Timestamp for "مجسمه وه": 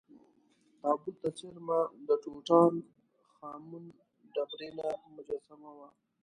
5.15-5.89